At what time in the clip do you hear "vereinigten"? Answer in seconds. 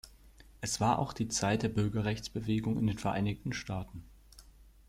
2.97-3.53